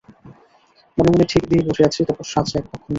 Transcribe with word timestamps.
মনে 0.97 1.09
মনে 1.13 1.25
ঠিক 1.31 1.43
দিয়ে 1.49 1.63
বসে 1.67 1.83
আছি, 1.87 1.99
তপস্যা 2.09 2.37
আছে 2.41 2.55
অক্ষুণ্ন। 2.59 2.89